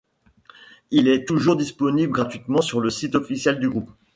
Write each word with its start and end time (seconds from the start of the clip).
Il 0.89 1.07
est 1.07 1.27
toujours 1.27 1.55
disponible 1.55 2.11
gratuitement 2.11 2.63
sur 2.63 2.79
le 2.79 2.89
site 2.89 3.13
officiel 3.13 3.59
du 3.59 3.69
groupe. 3.69 3.91